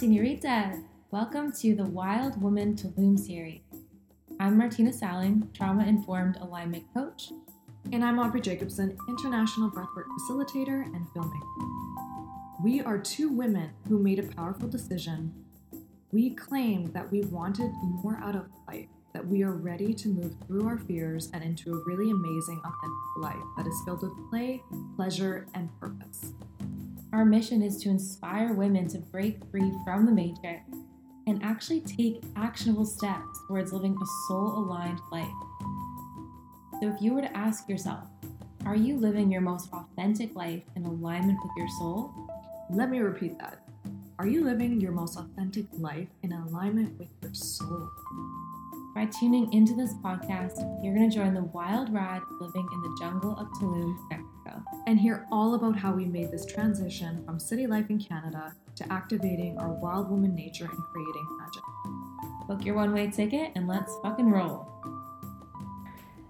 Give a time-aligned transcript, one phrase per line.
[0.00, 0.78] senoritas!
[1.10, 3.60] Welcome to the Wild Woman to Tulum series.
[4.40, 7.32] I'm Martina Salling, trauma informed alignment coach.
[7.92, 12.64] And I'm Aubrey Jacobson, international breathwork facilitator and filmmaker.
[12.64, 15.34] We are two women who made a powerful decision.
[16.12, 17.70] We claimed that we wanted
[18.02, 21.74] more out of life, that we are ready to move through our fears and into
[21.74, 24.62] a really amazing, authentic life that is filled with play,
[24.96, 26.32] pleasure, and purpose.
[27.12, 30.62] Our mission is to inspire women to break free from the matrix
[31.26, 35.28] and actually take actionable steps towards living a soul aligned life.
[36.80, 38.04] So, if you were to ask yourself,
[38.64, 42.14] are you living your most authentic life in alignment with your soul?
[42.70, 43.60] Let me repeat that.
[44.20, 47.88] Are you living your most authentic life in alignment with your soul?
[48.94, 52.96] By tuning into this podcast, you're going to join the wild ride living in the
[53.00, 53.96] jungle of Tulum,
[54.50, 58.54] Mexico, and hear all about how we made this transition from city life in Canada
[58.76, 62.48] to activating our wild woman nature and creating magic.
[62.48, 64.66] Book your one way ticket and let's fucking roll.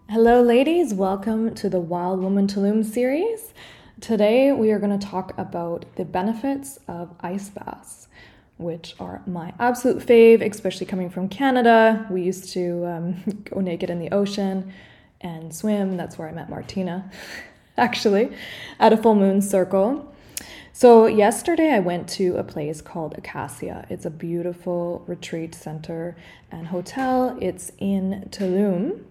[0.08, 0.92] Hello, ladies.
[0.92, 3.54] Welcome to the Wild Woman Tulum series.
[4.00, 8.08] Today, we are going to talk about the benefits of ice baths
[8.56, 12.06] which are my absolute fave, especially coming from Canada.
[12.10, 14.74] We used to um, go naked in the ocean
[15.20, 15.96] and swim.
[15.96, 17.10] That's where I met Martina,
[17.80, 18.32] actually,
[18.78, 20.06] at a full moon circle.
[20.72, 23.86] So, yesterday I went to a place called Acacia.
[23.90, 26.16] It's a beautiful retreat center
[26.50, 27.36] and hotel.
[27.40, 29.02] It's in Tulum.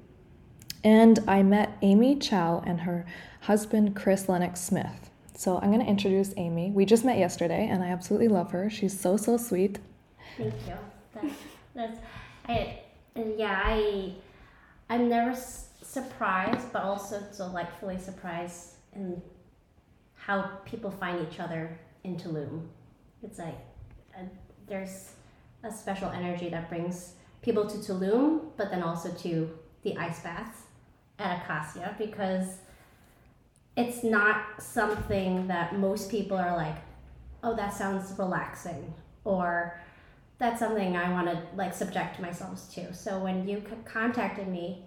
[0.83, 3.05] And I met Amy Cao and her
[3.41, 5.09] husband, Chris Lennox Smith.
[5.35, 6.71] So I'm going to introduce Amy.
[6.71, 8.69] We just met yesterday, and I absolutely love her.
[8.69, 9.79] She's so so sweet.
[10.37, 10.73] Thank you.
[11.13, 11.31] That,
[11.75, 11.99] that's
[12.47, 12.79] I,
[13.15, 13.61] yeah.
[13.63, 14.13] I
[14.89, 15.37] I'm never
[15.89, 19.21] surprised, but also delightfully surprised in
[20.13, 22.67] how people find each other in Tulum.
[23.23, 23.57] It's like
[24.15, 24.25] a,
[24.67, 25.13] there's
[25.63, 29.49] a special energy that brings people to Tulum, but then also to
[29.81, 30.59] the ice baths
[31.17, 32.57] at Acacia because
[33.75, 36.77] it's not something that most people are like,
[37.43, 38.93] oh, that sounds relaxing,
[39.23, 39.79] or
[40.37, 42.93] that's something I want to like subject myself to.
[42.93, 44.83] So when you contacted me,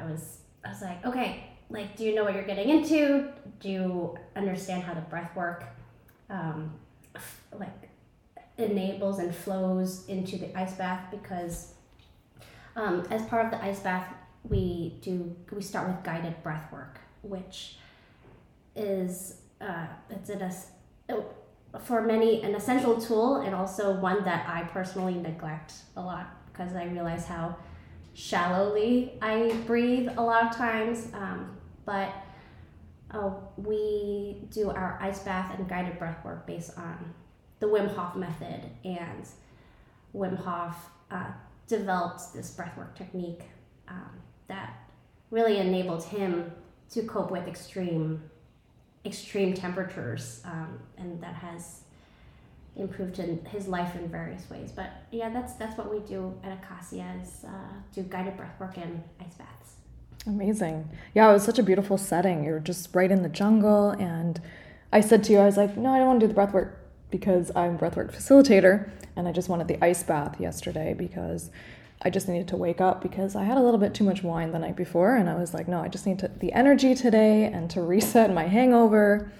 [0.00, 3.28] I was I was like, okay, like, do you know what you're getting into?
[3.60, 5.64] Do you understand how the breath work,
[6.30, 6.74] um,
[7.52, 7.90] like,
[8.58, 11.10] enables and flows into the ice bath?
[11.10, 11.74] Because
[12.76, 14.06] um, as part of the ice bath,
[14.48, 17.78] we do we start with guided breath work, which
[18.76, 20.50] is uh, it's an
[21.10, 21.24] oh,
[21.80, 26.74] for many an essential tool and also one that I personally neglect a lot because
[26.76, 27.56] I realize how
[28.14, 31.08] shallowly I breathe a lot of times.
[31.12, 32.14] Um, but
[33.10, 37.14] uh, we do our ice bath and guided breath work based on
[37.60, 39.26] the Wim Hof method, and
[40.14, 41.30] Wim Hof uh,
[41.66, 43.42] developed this breath work technique
[43.88, 44.10] um,
[44.48, 44.74] that
[45.30, 46.50] really enabled him
[46.90, 48.22] to cope with extreme
[49.06, 51.83] extreme temperatures, um, and that has
[52.76, 54.72] improved in his life in various ways.
[54.74, 58.76] But yeah, that's that's what we do at Acacia is uh, do guided breath work
[58.76, 59.76] and ice baths.
[60.26, 60.88] Amazing.
[61.14, 62.44] Yeah, it was such a beautiful setting.
[62.44, 64.40] You're just right in the jungle, and
[64.92, 66.54] I said to you, I was like, no, I don't want to do the breath
[66.54, 66.78] work
[67.10, 71.50] because I'm breathwork facilitator, and I just wanted the ice bath yesterday because
[72.00, 74.52] I just needed to wake up because I had a little bit too much wine
[74.52, 77.44] the night before, and I was like, no, I just need to, the energy today
[77.44, 79.30] and to reset my hangover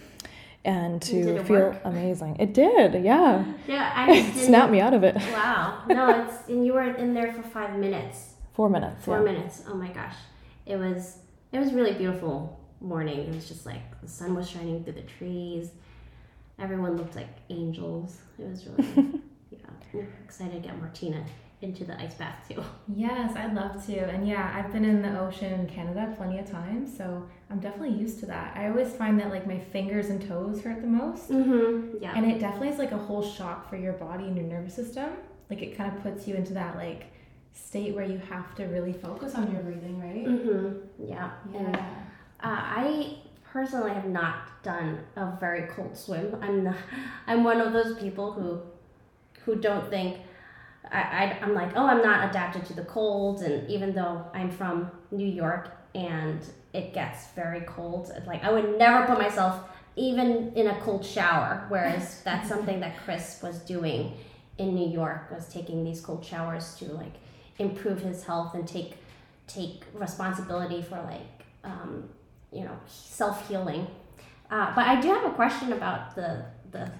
[0.64, 1.80] and to feel work?
[1.84, 2.36] amazing.
[2.38, 3.44] It did, yeah.
[3.66, 5.16] Yeah, I it snapped me out of it.
[5.16, 5.82] Wow.
[5.88, 8.34] No, it's and you were in there for five minutes.
[8.52, 9.04] Four minutes.
[9.04, 9.32] Four yeah.
[9.32, 9.62] minutes.
[9.68, 10.16] Oh my gosh,
[10.66, 11.18] it was
[11.52, 13.20] it was really beautiful morning.
[13.20, 15.70] It was just like the sun was shining through the trees.
[16.58, 18.18] Everyone looked like angels.
[18.38, 19.20] It was really
[19.50, 19.58] yeah.
[19.92, 21.24] I'm excited to get Martina
[21.64, 22.62] into the ice bath too.
[22.96, 23.98] Yes, I'd love to.
[23.98, 27.96] And yeah, I've been in the ocean in Canada plenty of times, so I'm definitely
[27.98, 28.56] used to that.
[28.56, 31.30] I always find that like my fingers and toes hurt the most.
[31.30, 32.02] Mm-hmm.
[32.02, 32.12] Yeah.
[32.14, 35.10] And it definitely is like a whole shock for your body and your nervous system.
[35.48, 37.06] Like it kind of puts you into that like
[37.54, 40.26] state where you have to really focus on your breathing, right?
[40.26, 41.08] Mm-hmm.
[41.08, 41.30] Yeah.
[41.52, 41.58] Yeah.
[41.58, 41.80] And, uh,
[42.40, 46.36] I personally have not done a very cold swim.
[46.42, 46.76] I'm not,
[47.26, 48.60] I'm one of those people who
[49.44, 50.18] who don't think
[50.90, 53.42] I, I, I'm like, oh, I'm not adapted to the cold.
[53.42, 56.40] And even though I'm from New York and
[56.72, 61.66] it gets very cold, like I would never put myself even in a cold shower.
[61.68, 64.16] Whereas that's something that Chris was doing
[64.58, 67.14] in New York was taking these cold showers to like
[67.58, 68.94] improve his health and take
[69.46, 72.08] take responsibility for like um,
[72.52, 73.86] you know self healing.
[74.50, 76.90] Uh, but I do have a question about the the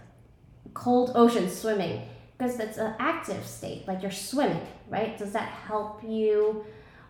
[0.73, 5.17] cold ocean swimming because it's an active state, like you're swimming, right?
[5.17, 6.65] Does that help you?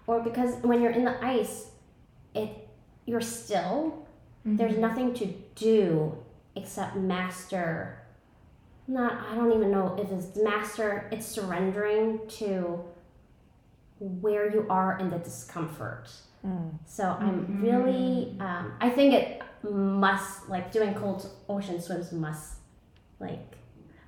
[0.06, 1.68] Or because when you're in the ice,
[2.34, 2.68] it
[3.06, 4.06] you're still.
[4.44, 4.80] There's mm-hmm.
[4.82, 6.18] nothing to do
[6.54, 7.98] except master.
[8.86, 11.08] Not I don't even know if it's master.
[11.10, 12.84] It's surrendering to
[13.98, 16.10] where you are in the discomfort.
[16.46, 16.74] Mm.
[16.84, 17.62] So I'm mm-hmm.
[17.62, 18.36] really.
[18.40, 22.56] Um, I think it must like doing cold ocean swims must
[23.18, 23.56] like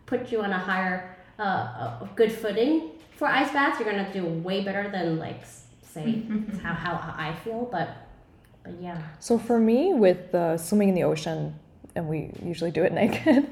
[0.07, 3.79] put you on a higher uh, uh, good footing for ice baths.
[3.79, 5.45] You're gonna do way better than like
[5.83, 6.23] say
[6.63, 7.89] how, how I feel, but
[8.63, 9.01] but yeah.
[9.21, 11.55] So for me, with the swimming in the ocean,
[11.95, 13.49] and we usually do it naked,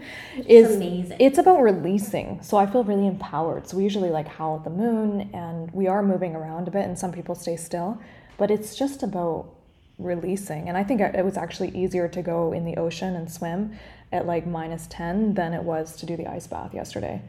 [0.47, 1.17] is amazing.
[1.21, 2.43] It's about releasing.
[2.43, 3.69] So I feel really empowered.
[3.69, 6.85] So we usually like howl at the moon, and we are moving around a bit,
[6.85, 8.01] and some people stay still,
[8.39, 9.55] but it's just about
[9.99, 10.69] releasing.
[10.69, 13.79] And I think it was actually easier to go in the ocean and swim
[14.13, 17.23] at like minus 10 than it was to do the ice bath yesterday.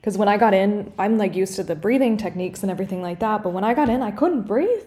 [0.00, 3.20] Because when I got in, I'm like used to the breathing techniques and everything like
[3.20, 4.84] that, but when I got in, I couldn't breathe.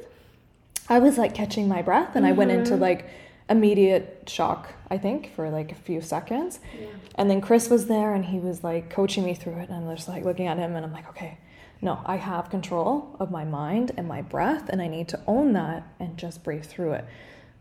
[0.89, 2.81] I was like catching my breath and I went into mm-hmm.
[2.81, 3.09] like
[3.49, 6.59] immediate shock, I think, for like a few seconds.
[6.79, 6.87] Yeah.
[7.15, 9.69] And then Chris was there and he was like coaching me through it.
[9.69, 11.37] And I'm just like looking at him and I'm like, okay,
[11.85, 15.53] no, I have control of my mind and my breath and I need to own
[15.53, 17.05] that and just breathe through it.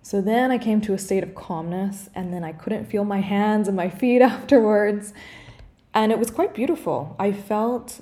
[0.01, 3.21] So then I came to a state of calmness and then I couldn't feel my
[3.21, 5.13] hands and my feet afterwards.
[5.93, 7.15] And it was quite beautiful.
[7.19, 8.01] I felt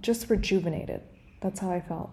[0.00, 1.02] just rejuvenated.
[1.40, 2.10] That's how I felt.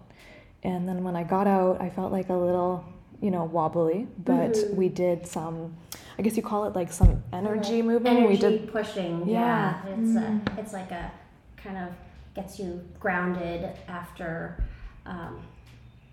[0.62, 2.84] And then when I got out, I felt like a little,
[3.20, 4.74] you know, wobbly, but Mhm.
[4.76, 5.76] we did some,
[6.16, 8.16] I guess you call it like some energy Like movement.
[8.18, 9.28] Energy we did pushing.
[9.28, 9.80] Yeah.
[9.84, 9.94] Yeah.
[9.98, 11.10] It's a, it's like a
[11.56, 11.88] kind of
[12.34, 14.62] gets you grounded after.
[15.06, 15.42] Um,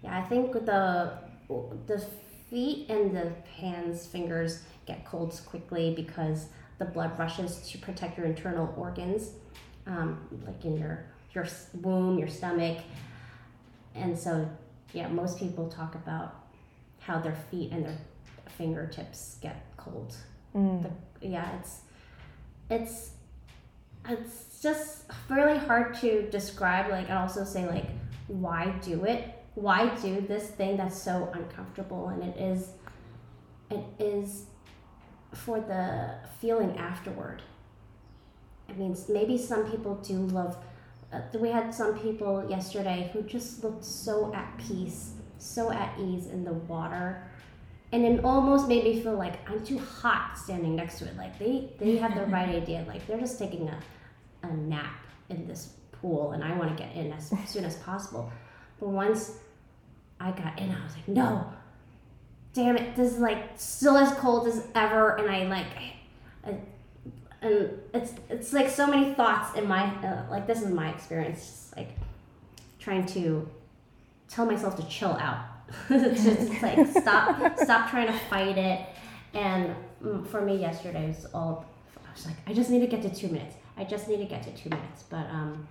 [0.03, 1.13] yeah, I think with the
[1.87, 2.03] the
[2.49, 6.47] feet and the hands, fingers get colds quickly because
[6.79, 9.31] the blood rushes to protect your internal organs,
[9.87, 11.47] um, like in your your
[11.81, 12.79] womb, your stomach,
[13.95, 14.49] and so
[14.93, 16.35] yeah, most people talk about
[16.99, 17.97] how their feet and their
[18.57, 20.15] fingertips get cold
[20.53, 20.83] Mm.
[20.83, 21.79] the, yeah it's
[22.69, 23.11] it's
[24.09, 27.85] it's just really hard to describe like and also say like
[28.27, 29.43] why do it?
[29.55, 32.07] Why do this thing that's so uncomfortable?
[32.07, 32.69] And it is
[33.69, 34.45] it is
[35.33, 37.41] for the feeling afterward.
[38.69, 40.57] I mean maybe some people do love
[41.13, 46.27] uh, we had some people yesterday who just looked so at peace so at ease
[46.27, 47.23] in the water
[47.91, 51.17] and it almost made me feel like I'm too hot standing next to it.
[51.17, 52.85] Like they they have the right idea.
[52.87, 53.79] Like they're just taking a,
[54.43, 58.31] a nap in this pool, and I want to get in as soon as possible.
[58.79, 59.37] But once
[60.19, 61.51] I got in, I was like, no,
[62.53, 65.67] damn it, this is like still as cold as ever, and I like,
[66.45, 66.57] I,
[67.41, 71.39] and it's it's like so many thoughts in my uh, like this is my experience,
[71.39, 71.89] just like
[72.79, 73.49] trying to
[74.29, 75.45] tell myself to chill out.
[75.89, 78.81] just like stop stop trying to fight it.
[79.33, 81.65] And mm, for me yesterday was all
[82.11, 83.55] I was like, I just need to get to two minutes.
[83.77, 85.03] I just need to get to two minutes.
[85.09, 85.67] But um,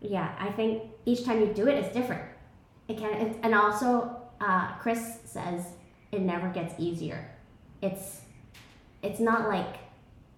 [0.00, 2.22] yeah, I think each time you do it, it's different.
[2.88, 5.66] It can, it, and also uh, Chris says
[6.10, 7.30] it never gets easier.
[7.80, 8.22] It's
[9.02, 9.76] it's not like,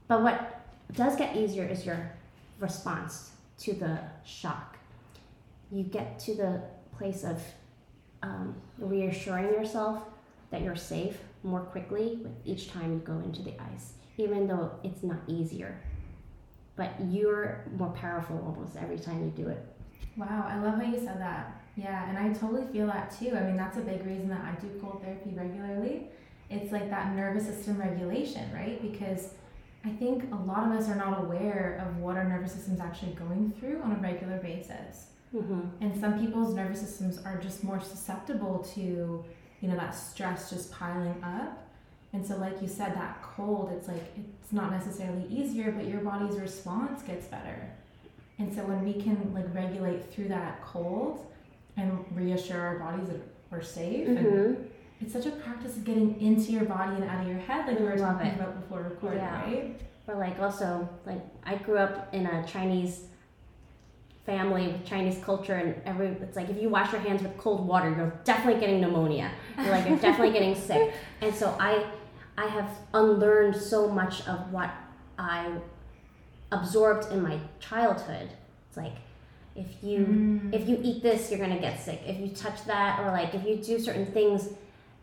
[0.09, 2.11] but what does get easier is your
[2.61, 4.77] response to the shock.
[5.71, 6.63] You get to the
[6.97, 7.43] place of
[8.25, 10.03] um, reassuring yourself
[10.51, 14.73] that you're safe more quickly with each time you go into the ice, even though
[14.83, 15.79] it's not easier.
[16.77, 19.65] But you're more powerful almost every time you do it.
[20.17, 21.61] Wow, I love how you said that.
[21.77, 23.37] Yeah, and I totally feel that too.
[23.37, 26.09] I mean, that's a big reason that I do cold therapy regularly.
[26.51, 28.81] It's like that nervous system regulation, right?
[28.81, 29.31] Because
[29.85, 33.13] I think a lot of us are not aware of what our nervous system's actually
[33.13, 35.07] going through on a regular basis.
[35.35, 35.61] Mm-hmm.
[35.83, 38.81] And some people's nervous systems are just more susceptible to,
[39.61, 41.61] you know, that stress just piling up.
[42.13, 46.01] And so, like you said, that cold, it's like it's not necessarily easier, but your
[46.01, 47.69] body's response gets better.
[48.39, 51.27] And so, when we can like regulate through that cold
[51.77, 54.63] and reassure our bodies that we're safe, Mm-hmm.
[55.01, 57.81] it's such a practice of getting into your body and out of your head, like
[57.81, 58.37] we were talking it.
[58.39, 59.43] about before recording, Yeah.
[59.43, 59.81] right?
[60.07, 63.07] Or like also like I grew up in a Chinese
[64.27, 67.67] family with Chinese culture and every it's like if you wash your hands with cold
[67.67, 69.31] water you're definitely getting pneumonia.
[69.59, 70.95] You're like you're definitely getting sick.
[71.21, 71.85] And so I
[72.39, 74.71] I have unlearned so much of what
[75.19, 75.53] I
[76.53, 78.31] absorbed in my childhood.
[78.69, 78.95] It's like
[79.57, 80.55] if you Mm.
[80.55, 82.01] if you eat this you're gonna get sick.
[82.07, 84.49] If you touch that or like if you do certain things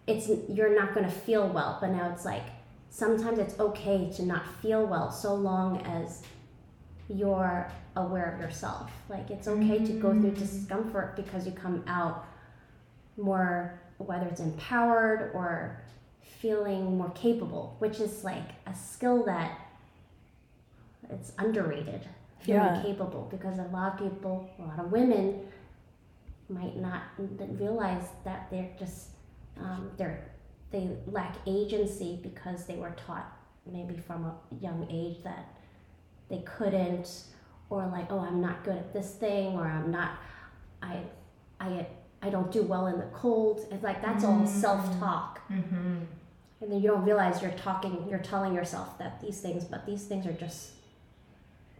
[0.07, 1.77] it's you're not gonna feel well.
[1.79, 2.43] But now it's like
[2.89, 6.23] sometimes it's okay to not feel well so long as
[7.15, 8.91] you're aware of yourself.
[9.09, 12.25] Like it's okay to go through discomfort because you come out
[13.17, 15.81] more, whether it's empowered or
[16.39, 19.59] feeling more capable, which is like a skill that
[21.09, 22.07] it's underrated.
[22.39, 22.81] Feeling Yeah.
[22.81, 25.41] capable because a lot of people, a lot of women
[26.49, 27.03] might not
[27.59, 29.09] realize that they're just
[29.59, 30.23] um, they're
[30.71, 33.31] they lack agency because they were taught
[33.71, 35.45] maybe from a young age that
[36.31, 37.23] they couldn't
[37.69, 40.11] or like oh i'm not good at this thing or i'm not
[40.81, 40.97] i
[41.59, 41.85] i
[42.23, 45.97] i don't do well in the cold it's like that's all self-talk Mm-hmm.
[46.61, 50.03] and then you don't realize you're talking you're telling yourself that these things but these
[50.05, 50.71] things are just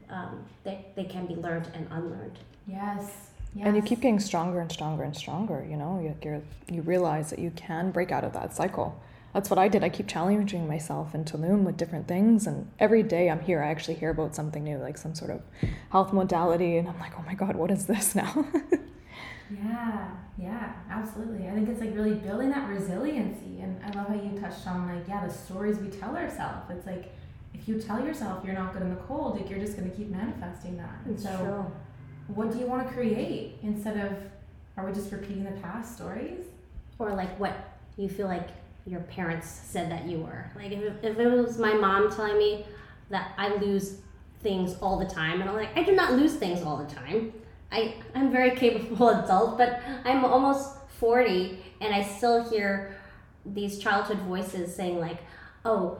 [0.10, 3.30] um, they, they can be learned and unlearned Yes.
[3.56, 3.66] yes.
[3.66, 6.00] And you keep getting stronger and stronger and stronger, you know?
[6.00, 9.02] You, you're, you realize that you can break out of that cycle.
[9.34, 9.84] That's what I did.
[9.84, 12.48] I keep challenging myself in Tulum with different things.
[12.48, 15.42] And every day I'm here, I actually hear about something new, like some sort of
[15.92, 16.78] health modality.
[16.78, 18.46] And I'm like, oh my God, what is this now?
[19.64, 21.48] Yeah, yeah, absolutely.
[21.48, 23.62] I think it's like really building that resiliency.
[23.62, 26.70] And I love how you touched on like, yeah, the stories we tell ourselves.
[26.70, 27.14] It's like
[27.54, 30.10] if you tell yourself you're not good in the cold, like you're just gonna keep
[30.10, 31.00] manifesting that.
[31.06, 31.72] And so true
[32.36, 34.14] what do you want to create instead of
[34.78, 36.46] are we just repeating the past stories?
[37.00, 38.50] or like what you feel like
[38.86, 40.52] your parents said that you were.
[40.56, 42.66] Like if, if it was my mom telling me
[43.10, 43.98] that I lose
[44.42, 47.34] things all the time, and I'm like, I do not lose things all the time.
[47.72, 52.96] I I'm a very capable adult, but I'm almost 40, and I still hear
[53.46, 55.20] these childhood voices saying like,
[55.66, 55.98] oh,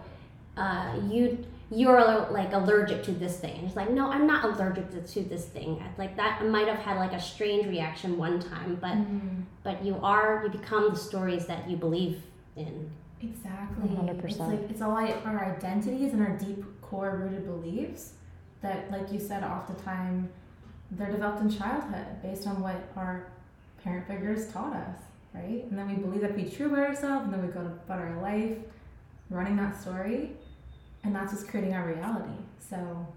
[0.58, 3.56] uh, you you're like allergic to this thing.
[3.56, 5.82] And it's like, no, I'm not allergic to, to this thing.
[5.98, 8.98] Like that I might have had like a strange reaction one time, but
[9.64, 12.22] but you are you become the stories that you believe
[12.56, 12.92] in.
[13.22, 13.90] Exactly.
[13.90, 14.24] 100%.
[14.24, 18.14] It's like it's all our identities and our deep core rooted beliefs
[18.62, 20.30] that, like you said, oftentimes
[20.92, 23.28] they're developed in childhood based on what our
[23.84, 24.98] parent figures taught us,
[25.34, 25.66] right?
[25.70, 28.00] And then we believe that to be true about ourselves, and then we go about
[28.00, 28.58] our life
[29.30, 30.32] running that story,
[31.04, 32.34] and that's what's creating our reality.
[32.60, 33.08] So,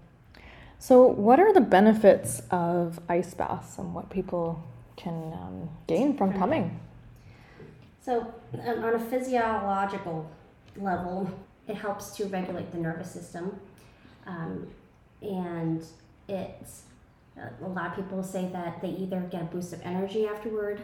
[0.79, 4.63] so, what are the benefits of ice baths and what people
[4.97, 6.79] can um, gain from coming?
[8.05, 10.29] So on on a physiological
[10.77, 11.27] level,
[11.67, 13.59] it helps to regulate the nervous system,
[14.27, 14.67] um,
[15.23, 15.83] and
[16.29, 16.83] it's
[17.35, 20.79] a lot of people say that they either get a boost of energy afterward.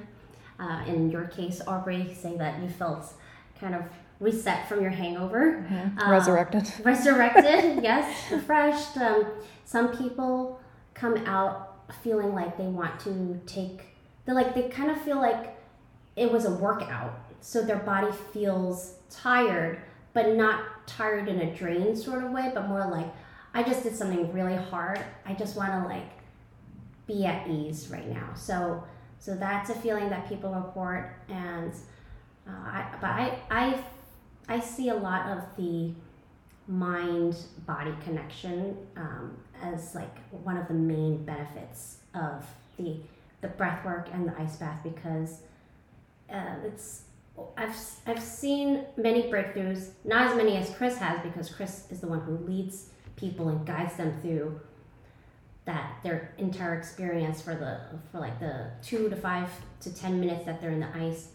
[0.60, 3.14] Uh, in your case, Aubrey, say that you felt
[3.60, 3.84] kind of
[4.20, 5.64] reset from your hangover.
[6.00, 6.72] Uh, Resurrected.
[6.84, 9.26] resurrected yes refreshed um,
[9.66, 10.60] some people
[10.94, 13.82] come out feeling like they want to take
[14.26, 15.58] they like they kind of feel like
[16.16, 17.20] it was a workout.
[17.40, 19.82] So their body feels tired
[20.14, 23.08] but not tired in a drained sort of way but more like
[23.54, 25.00] i just did something really hard.
[25.26, 26.10] I just want to like
[27.06, 28.34] be at ease right now.
[28.36, 28.84] So
[29.20, 31.74] so that's a feeling that people report and
[32.48, 33.84] uh, I, but I, I
[34.48, 35.94] I see a lot of the
[36.68, 42.46] mind body connection um, as like one of the main benefits of
[42.78, 42.96] the
[43.42, 45.42] the breath work and the ice bath because
[46.32, 47.04] uh, it's
[47.58, 52.08] I've I've seen many breakthroughs, not as many as Chris has because Chris is the
[52.08, 54.60] one who leads people and guides them through
[55.66, 57.80] that their entire experience for the
[58.12, 59.50] for like the two to five
[59.82, 61.30] to ten minutes that they're in the ice,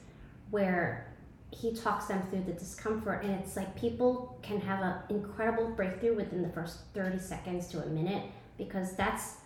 [0.50, 1.06] where
[1.50, 6.14] he talks them through the discomfort and it's like people can have an incredible breakthrough
[6.14, 8.24] within the first 30 seconds to a minute
[8.58, 9.36] because that's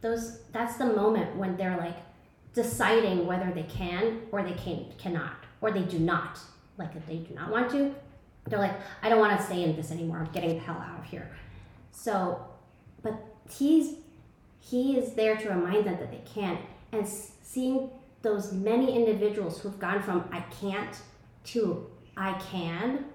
[0.00, 1.98] those that's the moment when they're like
[2.54, 6.38] deciding whether they can or they can cannot or they do not
[6.78, 7.94] like if they do not want to
[8.48, 10.98] they're like i don't want to stay in this anymore i'm getting the hell out
[10.98, 11.30] of here
[11.92, 12.44] so
[13.02, 13.14] but
[13.48, 13.96] he's
[14.58, 16.58] he is there to remind them that they can
[16.92, 17.90] and seeing
[18.22, 21.00] those many individuals who've gone from i can't
[21.44, 23.06] to I can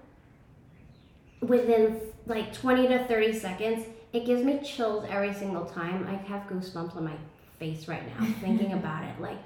[1.40, 3.86] within like 20 to 30 seconds.
[4.12, 6.06] It gives me chills every single time.
[6.08, 7.16] I have goosebumps on my
[7.58, 9.20] face right now thinking about it.
[9.20, 9.38] Like,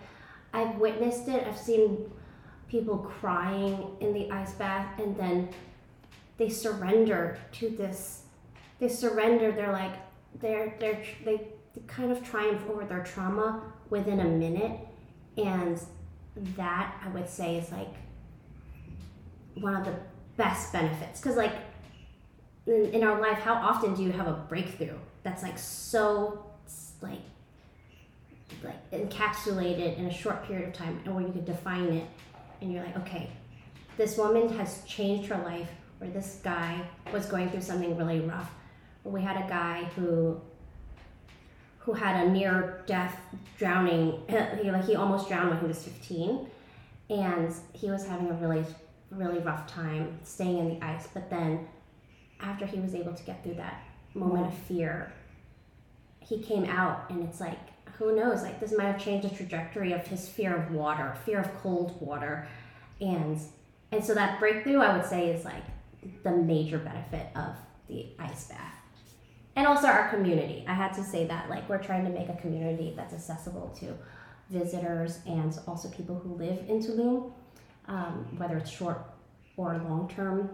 [0.52, 2.11] I've witnessed it, I've seen
[2.69, 5.49] people crying in the ice bath, and then
[6.37, 8.23] they surrender to this.
[8.79, 9.95] They surrender, they're like,
[10.40, 11.43] they're, they're, they
[11.87, 14.79] kind of triumph over their trauma within a minute.
[15.37, 15.81] And
[16.57, 17.95] that, I would say, is like
[19.55, 19.95] one of the
[20.37, 21.52] best benefits because like
[22.67, 26.47] in, in our life how often do you have a breakthrough that's like so
[27.02, 27.21] like
[28.62, 32.07] like encapsulated in a short period of time and where you could define it
[32.61, 33.30] and you're like okay
[33.97, 35.69] this woman has changed her life
[36.00, 36.80] or this guy
[37.12, 38.50] was going through something really rough
[39.04, 40.40] we had a guy who
[41.80, 43.19] who had a near death
[43.59, 44.23] drowning.
[44.62, 46.47] He like he almost drowned when he was 15,
[47.09, 48.64] and he was having a really
[49.11, 51.09] really rough time staying in the ice.
[51.12, 51.66] But then,
[52.40, 53.83] after he was able to get through that
[54.14, 55.12] moment of fear,
[56.21, 57.59] he came out, and it's like
[57.99, 58.43] who knows?
[58.43, 62.00] Like this might have changed the trajectory of his fear of water, fear of cold
[62.00, 62.49] water,
[63.00, 63.39] and
[63.93, 65.65] and so that breakthrough, I would say, is like
[66.23, 67.55] the major benefit of
[67.89, 68.75] the ice bath.
[69.57, 70.65] And also our community.
[70.67, 73.95] I had to say that, like, we're trying to make a community that's accessible to
[74.49, 77.33] visitors and also people who live in Tulum,
[77.87, 79.03] um, whether it's short
[79.57, 80.49] or long term.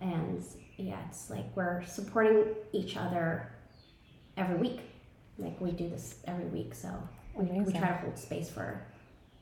[0.00, 0.44] And
[0.76, 3.52] yeah, it's like we're supporting each other
[4.36, 4.80] every week.
[5.38, 6.88] Like, we do this every week, so
[7.34, 8.80] we, we try to hold space for,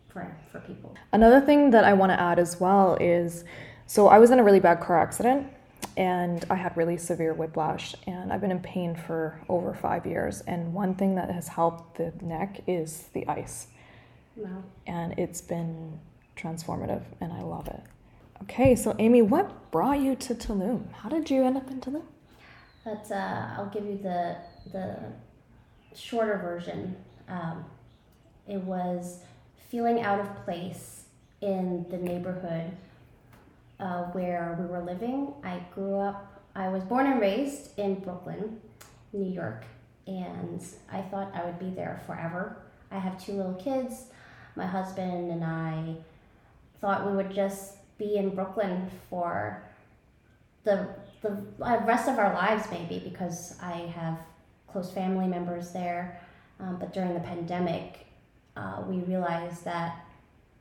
[0.09, 0.97] for, for people.
[1.13, 3.45] Another thing that I want to add as well is
[3.87, 5.49] so I was in a really bad car accident
[5.97, 10.41] and I had really severe whiplash and I've been in pain for over five years.
[10.43, 13.67] And one thing that has helped the neck is the ice.
[14.35, 16.01] Well, And it's been
[16.37, 17.81] transformative and I love it.
[18.45, 20.91] Okay, so Amy, what brought you to Tulum?
[20.93, 22.03] How did you end up in Tulum?
[22.85, 24.37] But uh, I'll give you the
[24.73, 24.97] the
[25.95, 26.97] shorter version.
[27.29, 27.65] Um,
[28.49, 29.21] it was
[29.71, 31.05] feeling out of place
[31.41, 32.71] in the neighborhood
[33.81, 35.35] uh, where we were living.
[35.45, 36.43] I grew up.
[36.55, 38.61] I was born and raised in Brooklyn,
[39.13, 39.65] New York,
[40.07, 42.57] and I thought I would be there forever.
[42.91, 44.05] I have two little kids.
[44.55, 45.97] My husband and I
[46.81, 49.63] thought we would just be in Brooklyn for
[50.65, 50.89] the
[51.23, 54.19] the uh, rest of our lives maybe because I have
[54.73, 56.21] close family members there.
[56.61, 58.07] Um, but during the pandemic,
[58.57, 60.05] uh, we realized that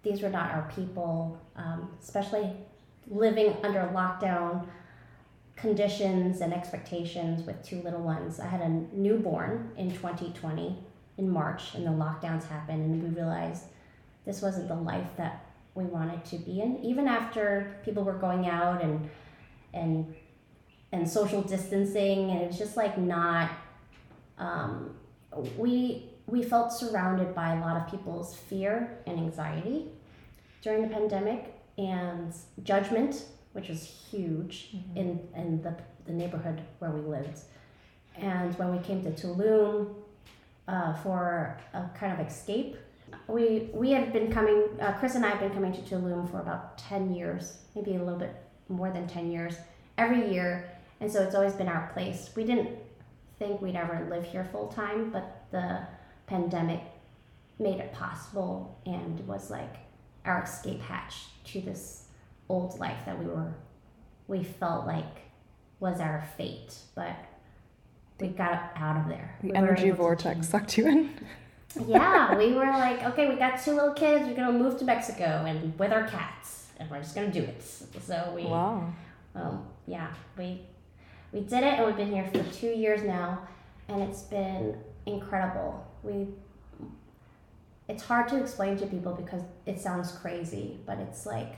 [0.04, 2.52] these were not our people, um, especially
[3.08, 4.68] living under lockdown
[5.56, 8.40] conditions and expectations with two little ones.
[8.40, 10.78] I had a newborn in 2020
[11.18, 13.66] in March, and the lockdowns happened, and we realized
[14.26, 15.46] this wasn't the life that
[15.76, 16.84] we wanted to be in.
[16.84, 19.10] Even after people were going out and
[19.74, 20.14] and
[20.92, 23.50] and social distancing, and it was just like not.
[24.42, 24.96] Um,
[25.58, 29.88] we we felt surrounded by a lot of people's fear and anxiety
[30.62, 35.76] during the pandemic and judgment, which was huge in in the
[36.06, 37.40] the neighborhood where we lived.
[38.18, 39.94] And when we came to Tulum
[40.68, 42.76] uh, for a kind of escape,
[43.28, 44.68] we we had been coming.
[44.82, 48.04] Uh, Chris and I have been coming to Tulum for about ten years, maybe a
[48.04, 48.36] little bit
[48.70, 49.56] more than ten years,
[49.98, 52.32] every year, and so it's always been our place.
[52.36, 52.70] We didn't
[53.42, 55.80] think we'd ever live here full time, but the
[56.28, 56.82] pandemic
[57.58, 59.78] made it possible and was like
[60.26, 62.06] our escape hatch to this
[62.50, 63.52] old life that we were
[64.28, 65.24] we felt like
[65.80, 67.16] was our fate, but
[68.20, 69.36] we got out of there.
[69.42, 71.10] The We energy to vortex sucked you in.
[71.88, 74.28] Yeah, we were like, okay, we got two little kids.
[74.28, 77.64] We're gonna move to Mexico and with our cats, and we're just gonna do it.
[77.64, 78.94] So we, Wow.
[79.36, 80.66] um, yeah, we
[81.32, 83.48] we did it, and we've been here for two years now,
[83.88, 84.78] and it's been mm.
[85.06, 85.86] incredible.
[86.04, 86.28] We
[87.88, 91.58] it's hard to explain to people because it sounds crazy, but it's like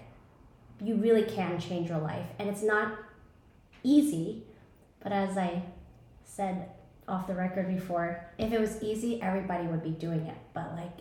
[0.81, 2.97] you really can change your life, and it's not
[3.83, 4.43] easy.
[5.01, 5.63] But as I
[6.23, 6.69] said
[7.07, 10.37] off the record before, if it was easy, everybody would be doing it.
[10.53, 10.99] But like,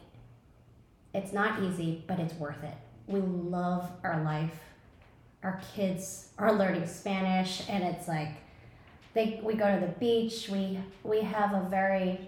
[1.15, 2.75] it's not easy, but it's worth it.
[3.07, 4.59] We love our life.
[5.43, 8.35] Our kids are learning Spanish, and it's like
[9.15, 10.49] they we go to the beach.
[10.51, 12.21] We we have a very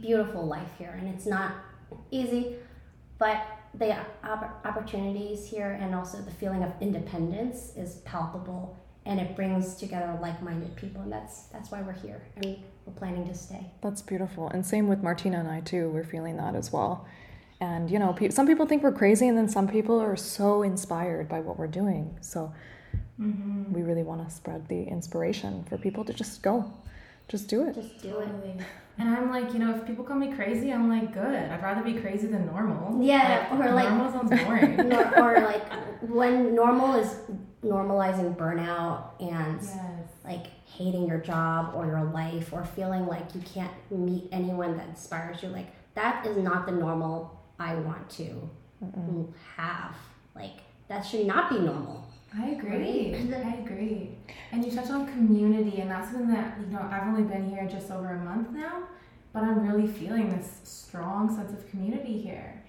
[0.00, 1.52] beautiful life here, and it's not
[2.10, 2.56] easy,
[3.18, 9.36] but the opp- opportunities here and also the feeling of independence is palpable and it
[9.36, 13.70] brings together like-minded people and that's that's why we're here and we're planning to stay
[13.82, 14.48] That's beautiful.
[14.48, 15.90] And same with Martina and I too.
[15.90, 17.06] We're feeling that as well.
[17.60, 21.28] And you know, some people think we're crazy, and then some people are so inspired
[21.28, 22.18] by what we're doing.
[22.20, 22.52] So
[23.20, 23.72] Mm-hmm.
[23.72, 26.70] we really want to spread the inspiration for people to just go,
[27.28, 27.74] just do it.
[27.74, 28.28] just do it
[28.98, 31.34] And I'm like, you know, if people call me crazy, I'm like, good.
[31.50, 33.02] I'd rather be crazy than normal.
[33.02, 34.88] Yeah, or like- normal sounds boring.
[34.88, 35.64] Nor, or like
[36.02, 37.14] when normal is
[37.64, 39.74] normalizing burnout and yes.
[40.24, 44.88] like hating your job or your life or feeling like you can't meet anyone that
[44.88, 48.48] inspires you like that is not the normal i want to
[49.56, 49.96] have
[50.34, 52.05] like that should not be normal
[52.38, 53.14] I agree.
[53.34, 54.18] I agree.
[54.52, 57.66] And you touched on community, and that's something that, you know, I've only been here
[57.66, 58.84] just over a month now,
[59.32, 62.62] but I'm really feeling this strong sense of community here.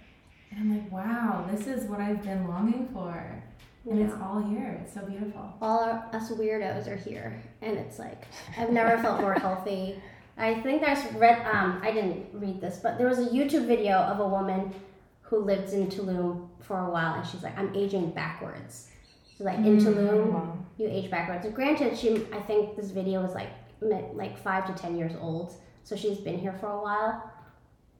[0.51, 3.43] And I'm like, wow, this is what I've been longing for.
[3.89, 4.79] And it's all here.
[4.83, 5.53] It's so beautiful.
[5.61, 8.25] all our, us weirdos are here and it's like
[8.57, 10.01] i've never felt more healthy
[10.37, 11.45] I think there's read.
[11.47, 14.73] Um, I didn't read this, but there was a YouTube video of a woman
[15.21, 18.89] who lived in Tulum for a while, and she's like, "I'm aging backwards."
[19.37, 20.57] So like in Tulum, mm, Wow.
[20.77, 21.45] you age backwards.
[21.45, 23.49] And granted, she I think this video was like
[23.81, 27.31] like five to ten years old, so she's been here for a while.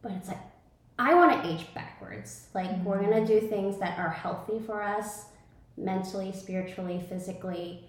[0.01, 0.39] But it's like
[0.97, 2.47] I want to age backwards.
[2.55, 3.09] Like we're mm.
[3.09, 5.25] gonna do things that are healthy for us,
[5.77, 7.87] mentally, spiritually, physically,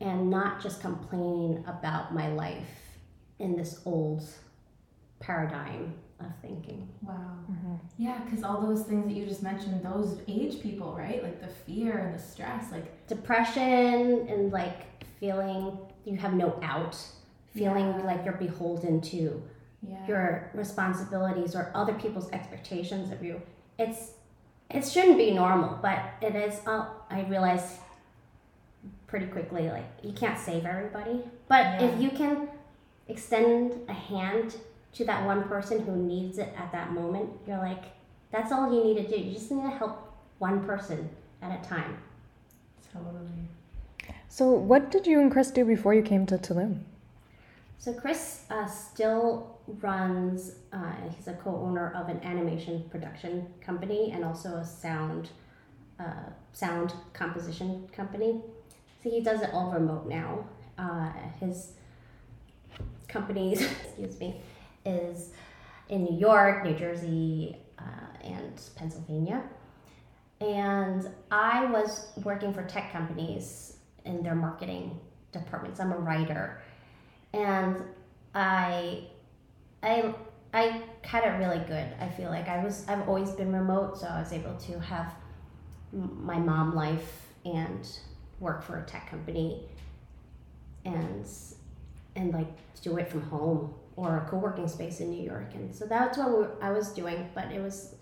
[0.00, 2.98] and not just complain about my life
[3.38, 4.26] in this old
[5.20, 6.88] paradigm of thinking.
[7.02, 7.14] Wow.
[7.50, 7.74] Mm-hmm.
[7.98, 11.22] Yeah, because all those things that you just mentioned, those age people, right?
[11.22, 16.96] Like the fear and the stress, like Depression and like feeling you have no out,
[17.54, 18.04] feeling Yeah.
[18.04, 19.42] like you're beholden to
[19.86, 20.06] yeah.
[20.06, 23.40] your responsibilities or other people's expectations of you.
[23.78, 24.12] It's
[24.70, 26.60] it shouldn't be normal, but it is.
[26.66, 27.78] Uh, I realized
[29.06, 32.48] pretty quickly, like you can't save everybody, but if you can
[33.08, 34.56] extend a hand
[34.96, 37.84] to that one person who needs it at that moment, you're like,
[38.30, 39.22] that's all you need to do.
[39.22, 41.08] You just need to help one person
[41.42, 41.98] at a time.
[42.92, 43.28] totally.
[44.28, 46.80] So, what did you and Chris do before you came to Tulum?
[47.78, 50.56] So Chris uh, still runs.
[50.72, 55.30] Uh, he's a co-owner of an animation production company and also a sound
[56.00, 58.40] uh, sound composition company.
[59.02, 60.44] So he does it all remote now.
[60.76, 61.74] Uh, his
[63.08, 63.52] company,
[63.84, 64.40] excuse me,
[64.86, 65.30] is
[65.88, 67.82] in New York, New Jersey, uh,
[68.24, 69.42] and Pennsylvania.
[70.40, 74.98] And I was working for tech companies in their marketing
[75.32, 75.80] departments.
[75.80, 76.60] I'm a writer
[77.32, 77.82] and
[78.34, 79.04] I,
[79.82, 80.14] I,
[80.52, 81.88] I had it really good.
[82.00, 82.86] I feel like I was.
[82.88, 85.14] I've always been remote, so I was able to have
[85.92, 87.86] my mom life and
[88.40, 89.62] work for a tech company,
[90.84, 91.26] and
[92.14, 92.48] and like
[92.80, 95.54] do it from home or a co-working space in New York.
[95.54, 97.30] And so that's what I was doing.
[97.34, 97.94] But it was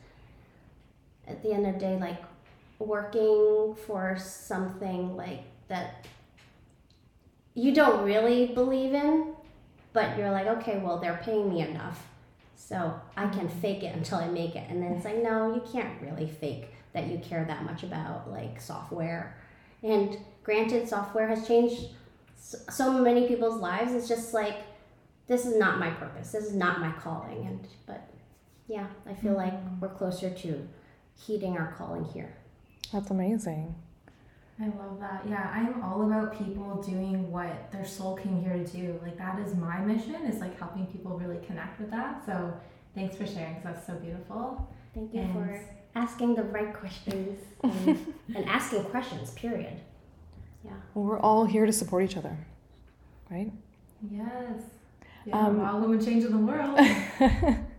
[1.27, 2.23] at the end of the day, like
[2.79, 6.07] working for something like that
[7.55, 9.33] you don't really believe in,
[9.93, 12.05] but you're like, okay, well, they're paying me enough,
[12.57, 14.69] so I can fake it until I make it.
[14.69, 18.31] And then it's like, no, you can't really fake that you care that much about
[18.31, 19.37] like software.
[19.85, 21.91] And granted, software has changed
[22.37, 23.95] so many people's lives.
[23.95, 24.57] It's just like,
[25.27, 26.33] this is not my purpose.
[26.33, 27.47] This is not my calling.
[27.47, 28.09] And but
[28.69, 29.81] yeah, I feel like mm-hmm.
[29.81, 30.69] we're closer to
[31.17, 32.35] heeding our calling here.
[32.93, 33.75] That's amazing.
[34.61, 35.25] I love that.
[35.29, 39.01] Yeah, I'm all about people doing what their soul came here to do.
[39.03, 40.15] Like that is my mission.
[40.27, 42.25] Is like helping people really connect with that.
[42.25, 42.55] So
[42.95, 43.55] thanks for sharing.
[43.57, 44.69] Cause that's so beautiful.
[44.95, 45.61] Thank you And- for
[45.97, 49.31] asking the right questions and, and asking questions.
[49.31, 49.81] Period.
[50.65, 50.73] Yeah.
[50.95, 52.37] Well, we're all here to support each other,
[53.31, 53.53] right?
[54.11, 54.63] Yes.
[55.27, 55.39] Yeah.
[55.39, 56.79] Um, wow, women changing the world.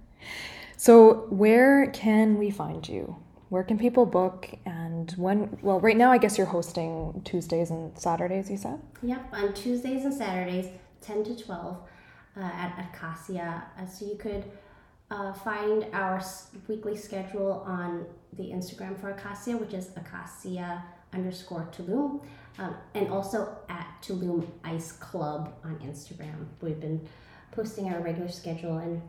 [0.86, 3.16] So, where can we find you?
[3.50, 5.58] Where can people book and when?
[5.64, 8.80] Well, right now, I guess you're hosting Tuesdays and Saturdays, you said?
[9.02, 10.68] Yep, on Tuesdays and Saturdays,
[11.02, 11.78] 10 to 12
[12.38, 13.64] uh, at Acacia.
[13.80, 14.44] Uh, so you could
[15.10, 16.22] uh, find our
[16.68, 22.22] weekly schedule on the Instagram for Acacia, which is Acacia underscore Tulum,
[22.60, 26.46] um, and also at Tulum Ice Club on Instagram.
[26.62, 27.08] We've been
[27.56, 29.02] posting our regular schedule and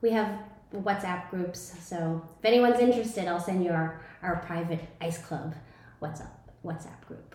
[0.00, 0.38] we have
[0.74, 1.74] WhatsApp groups.
[1.80, 5.54] So if anyone's interested, I'll send you our, our private Ice Club
[6.02, 6.30] WhatsApp,
[6.64, 7.34] WhatsApp group.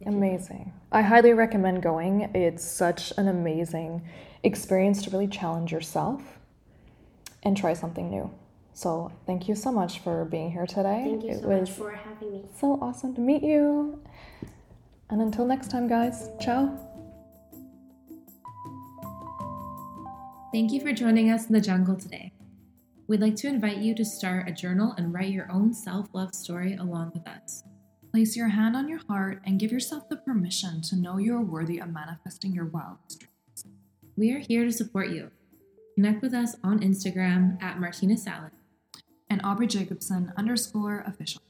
[0.00, 0.16] if you'd like.
[0.16, 0.72] Amazing.
[0.92, 2.30] I highly recommend going.
[2.34, 4.02] It's such an amazing
[4.42, 6.22] experience to really challenge yourself
[7.42, 8.30] and try something new.
[8.76, 11.04] So, thank you so much for being here today.
[11.04, 12.44] Thank you so much for having me.
[12.58, 14.02] so awesome to meet you.
[15.10, 16.93] And until next time, guys, ciao.
[20.54, 22.32] Thank you for joining us in the jungle today.
[23.08, 26.32] We'd like to invite you to start a journal and write your own self love
[26.32, 27.64] story along with us.
[28.12, 31.42] Place your hand on your heart and give yourself the permission to know you are
[31.42, 33.64] worthy of manifesting your wildest dreams.
[34.16, 35.32] We are here to support you.
[35.96, 38.52] Connect with us on Instagram at Martina Salling.
[39.28, 41.42] And Aubrey Jacobson underscore official.